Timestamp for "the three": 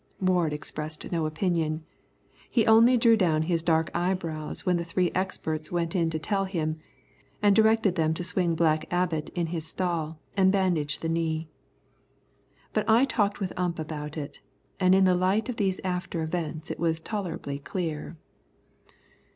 4.77-5.11